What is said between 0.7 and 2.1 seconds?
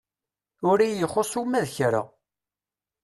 iyi-ixus uma d kra.